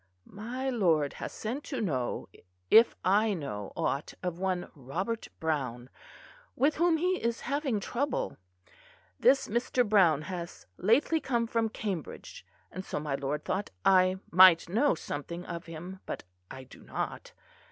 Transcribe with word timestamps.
"My 0.25 0.67
lord 0.71 1.13
has 1.21 1.31
sent 1.31 1.63
to 1.65 1.79
know 1.79 2.27
if 2.71 2.95
I 3.05 3.35
know 3.35 3.71
aught 3.75 4.15
of 4.23 4.39
one 4.39 4.71
Robert 4.73 5.27
Browne, 5.39 5.91
with 6.55 6.77
whom 6.77 6.97
he 6.97 7.21
is 7.23 7.41
having 7.41 7.79
trouble. 7.79 8.37
This 9.19 9.47
Mr. 9.47 9.87
Browne 9.87 10.23
has 10.23 10.65
lately 10.77 11.19
come 11.19 11.45
from 11.45 11.69
Cambridge, 11.69 12.43
and 12.71 12.83
so 12.83 12.99
my 12.99 13.13
lord 13.13 13.45
thought 13.45 13.69
I 13.85 14.17
might 14.31 14.67
know 14.67 14.95
something 14.95 15.45
of 15.45 15.67
him; 15.67 15.99
but 16.07 16.23
I 16.49 16.63
do 16.63 16.81
not. 16.81 17.33